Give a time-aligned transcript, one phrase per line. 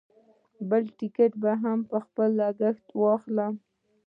[0.69, 1.51] بل ټکټ به
[1.91, 3.53] په خپل لګښت واخلم.